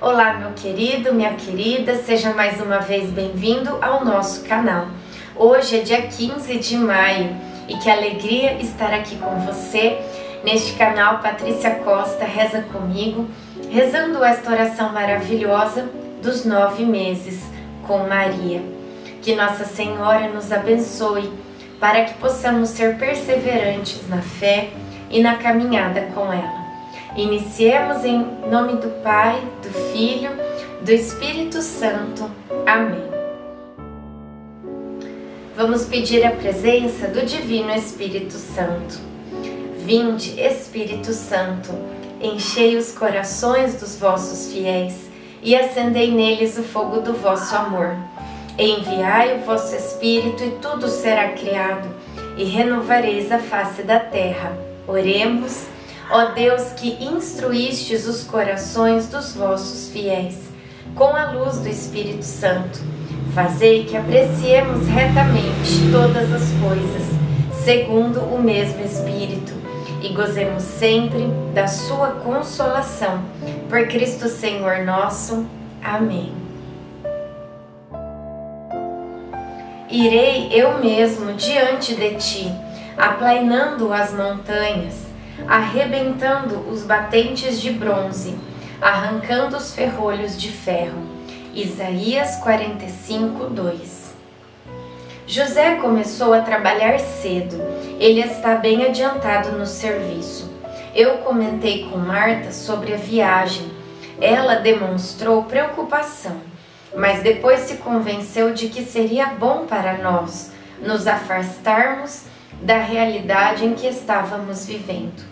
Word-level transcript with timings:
Olá, 0.00 0.32
meu 0.32 0.52
querido, 0.52 1.12
minha 1.12 1.34
querida, 1.34 1.94
seja 1.96 2.32
mais 2.32 2.58
uma 2.58 2.78
vez 2.78 3.10
bem-vindo 3.10 3.76
ao 3.82 4.02
nosso 4.02 4.42
canal. 4.44 4.86
Hoje 5.36 5.78
é 5.78 5.82
dia 5.82 6.00
15 6.00 6.56
de 6.56 6.78
maio 6.78 7.36
e 7.68 7.76
que 7.76 7.90
alegria 7.90 8.54
estar 8.54 8.94
aqui 8.94 9.16
com 9.16 9.40
você 9.40 9.98
neste 10.42 10.72
canal 10.72 11.18
Patrícia 11.18 11.72
Costa 11.84 12.24
Reza 12.24 12.62
Comigo, 12.62 13.28
rezando 13.70 14.24
esta 14.24 14.50
oração 14.50 14.90
maravilhosa 14.90 15.90
dos 16.22 16.46
nove 16.46 16.86
meses 16.86 17.44
com 17.86 17.98
Maria. 17.98 18.62
Que 19.20 19.34
Nossa 19.34 19.66
Senhora 19.66 20.30
nos 20.30 20.50
abençoe 20.50 21.30
para 21.78 22.04
que 22.06 22.14
possamos 22.14 22.70
ser 22.70 22.96
perseverantes 22.96 24.08
na 24.08 24.22
fé 24.22 24.70
e 25.10 25.20
na 25.22 25.34
caminhada 25.34 26.08
com 26.14 26.32
ela. 26.32 26.59
Iniciemos 27.16 28.04
em 28.04 28.24
nome 28.48 28.74
do 28.74 28.88
Pai, 29.02 29.42
do 29.62 29.68
Filho, 29.92 30.30
do 30.80 30.92
Espírito 30.92 31.60
Santo. 31.60 32.30
Amém. 32.64 33.02
Vamos 35.56 35.86
pedir 35.86 36.24
a 36.24 36.30
presença 36.30 37.08
do 37.08 37.26
Divino 37.26 37.74
Espírito 37.74 38.34
Santo. 38.34 39.00
Vinde, 39.84 40.40
Espírito 40.40 41.12
Santo, 41.12 41.70
enchei 42.22 42.76
os 42.76 42.92
corações 42.92 43.74
dos 43.74 43.98
vossos 43.98 44.52
fiéis 44.52 45.10
e 45.42 45.56
acendei 45.56 46.12
neles 46.12 46.56
o 46.58 46.62
fogo 46.62 47.00
do 47.00 47.12
vosso 47.14 47.56
amor. 47.56 47.96
Enviai 48.56 49.36
o 49.36 49.40
vosso 49.40 49.74
Espírito 49.74 50.44
e 50.44 50.50
tudo 50.62 50.86
será 50.86 51.30
criado, 51.30 51.88
e 52.36 52.44
renovareis 52.44 53.32
a 53.32 53.40
face 53.40 53.82
da 53.82 53.98
terra. 53.98 54.56
Oremos. 54.86 55.66
Ó 56.12 56.32
Deus 56.32 56.72
que 56.72 57.04
instruístes 57.04 58.04
os 58.04 58.24
corações 58.24 59.06
dos 59.06 59.32
vossos 59.32 59.92
fiéis 59.92 60.50
com 60.96 61.04
a 61.04 61.30
luz 61.30 61.58
do 61.58 61.68
Espírito 61.68 62.24
Santo, 62.24 62.80
fazei 63.32 63.84
que 63.84 63.96
apreciemos 63.96 64.88
retamente 64.88 65.88
todas 65.92 66.32
as 66.32 66.50
coisas, 66.60 67.06
segundo 67.64 68.22
o 68.22 68.42
mesmo 68.42 68.84
Espírito, 68.84 69.52
e 70.02 70.08
gozemos 70.08 70.64
sempre 70.64 71.28
da 71.54 71.68
sua 71.68 72.08
consolação. 72.08 73.22
Por 73.68 73.86
Cristo 73.86 74.28
Senhor 74.28 74.84
nosso. 74.84 75.46
Amém. 75.80 76.32
Irei 79.88 80.48
eu 80.52 80.78
mesmo 80.78 81.34
diante 81.34 81.94
de 81.94 82.16
ti, 82.16 82.52
aplainando 82.96 83.92
as 83.92 84.12
montanhas 84.12 85.09
arrebentando 85.46 86.68
os 86.70 86.82
batentes 86.82 87.60
de 87.60 87.70
bronze, 87.70 88.38
arrancando 88.80 89.56
os 89.56 89.74
ferrolhos 89.74 90.40
de 90.40 90.50
ferro. 90.50 91.02
Isaías 91.54 92.36
45, 92.36 93.46
2 93.46 94.10
José 95.26 95.76
começou 95.76 96.34
a 96.34 96.40
trabalhar 96.40 96.98
cedo, 96.98 97.56
ele 98.00 98.20
está 98.20 98.56
bem 98.56 98.84
adiantado 98.84 99.52
no 99.52 99.64
serviço. 99.64 100.50
Eu 100.92 101.18
comentei 101.18 101.88
com 101.88 101.98
Marta 101.98 102.50
sobre 102.50 102.92
a 102.92 102.96
viagem. 102.96 103.70
Ela 104.20 104.56
demonstrou 104.56 105.44
preocupação, 105.44 106.40
mas 106.96 107.22
depois 107.22 107.60
se 107.60 107.76
convenceu 107.76 108.52
de 108.52 108.68
que 108.68 108.82
seria 108.82 109.26
bom 109.26 109.66
para 109.66 109.98
nós 109.98 110.52
nos 110.82 111.06
afastarmos 111.06 112.24
da 112.60 112.78
realidade 112.78 113.64
em 113.64 113.74
que 113.74 113.86
estávamos 113.86 114.66
vivendo. 114.66 115.22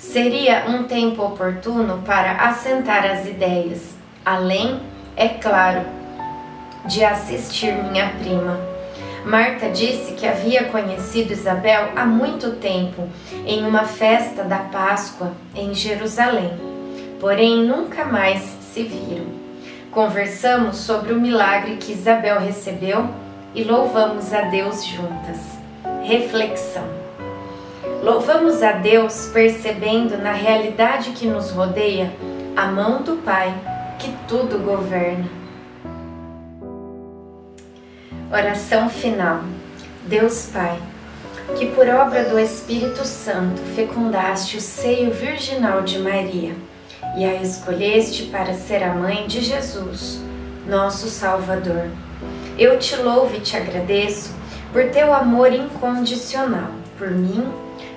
Seria 0.00 0.64
um 0.66 0.84
tempo 0.84 1.22
oportuno 1.22 2.02
para 2.06 2.32
assentar 2.32 3.04
as 3.04 3.26
ideias, 3.26 3.94
além, 4.24 4.80
é 5.14 5.28
claro, 5.28 5.82
de 6.86 7.04
assistir 7.04 7.74
minha 7.74 8.08
prima. 8.18 8.58
Marta 9.26 9.68
disse 9.68 10.14
que 10.14 10.26
havia 10.26 10.64
conhecido 10.64 11.34
Isabel 11.34 11.90
há 11.94 12.06
muito 12.06 12.52
tempo 12.52 13.06
em 13.46 13.66
uma 13.66 13.84
festa 13.84 14.42
da 14.42 14.60
Páscoa 14.60 15.32
em 15.54 15.74
Jerusalém, 15.74 16.50
porém 17.20 17.62
nunca 17.62 18.02
mais 18.06 18.40
se 18.72 18.82
viram. 18.82 19.26
Conversamos 19.90 20.78
sobre 20.78 21.12
o 21.12 21.20
milagre 21.20 21.76
que 21.76 21.92
Isabel 21.92 22.40
recebeu 22.40 23.06
e 23.54 23.62
louvamos 23.62 24.32
a 24.32 24.42
Deus 24.42 24.82
juntas. 24.82 25.38
Reflexão. 26.02 26.99
Louvamos 28.02 28.62
a 28.62 28.72
Deus 28.72 29.30
percebendo 29.30 30.16
na 30.16 30.32
realidade 30.32 31.10
que 31.10 31.26
nos 31.26 31.50
rodeia 31.50 32.10
a 32.56 32.66
mão 32.66 33.02
do 33.02 33.16
Pai 33.16 33.54
que 33.98 34.10
tudo 34.26 34.58
governa. 34.58 35.28
Oração 38.32 38.88
final. 38.88 39.42
Deus 40.06 40.48
Pai, 40.50 40.80
que 41.58 41.66
por 41.66 41.86
obra 41.90 42.24
do 42.24 42.38
Espírito 42.38 43.04
Santo 43.04 43.60
fecundaste 43.76 44.56
o 44.56 44.60
seio 44.62 45.12
virginal 45.12 45.82
de 45.82 45.98
Maria 45.98 46.54
e 47.18 47.24
a 47.26 47.34
escolheste 47.42 48.24
para 48.24 48.54
ser 48.54 48.82
a 48.82 48.94
mãe 48.94 49.26
de 49.26 49.42
Jesus, 49.42 50.22
nosso 50.66 51.06
Salvador. 51.06 51.90
Eu 52.58 52.78
te 52.78 52.96
louvo 52.96 53.36
e 53.36 53.40
te 53.40 53.58
agradeço 53.58 54.34
por 54.72 54.88
teu 54.88 55.12
amor 55.12 55.52
incondicional 55.52 56.70
por 56.96 57.10
mim 57.10 57.69